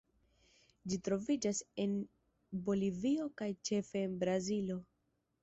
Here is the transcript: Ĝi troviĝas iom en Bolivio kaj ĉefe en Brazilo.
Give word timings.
Ĝi 0.93 0.97
troviĝas 1.07 1.59
iom 1.65 1.77
en 1.83 1.93
Bolivio 2.71 3.29
kaj 3.43 3.51
ĉefe 3.71 4.03
en 4.09 4.19
Brazilo. 4.27 4.81